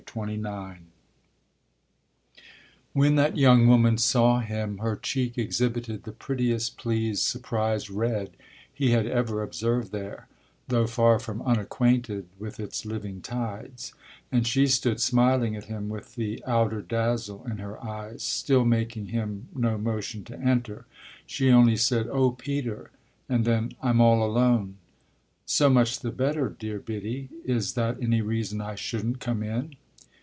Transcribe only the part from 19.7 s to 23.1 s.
motion to enter. She only said, "Oh Peter!"